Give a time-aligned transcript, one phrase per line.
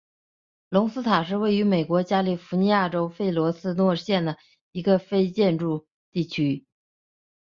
[0.69, 4.35] 隆斯塔是位于美国加利福尼亚州弗雷斯诺县的
[4.71, 5.65] 一个非建制
[6.11, 6.65] 地区。